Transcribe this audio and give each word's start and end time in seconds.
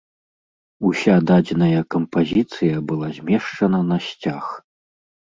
Уся 0.87 1.15
дадзеная 1.31 1.81
кампазіцыя 1.95 2.77
была 2.91 3.09
змешчана 3.19 3.81
на 3.91 3.97
сцяг. 4.07 4.49